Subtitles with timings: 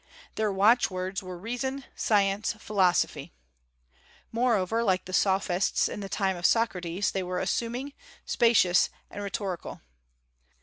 [0.33, 3.35] Their watchwords were Reason, Science, Philosophy.
[4.31, 7.93] Moreover, like the Sophists in the time of Socrates, they were assuming,
[8.25, 9.81] specious, and rhetorical.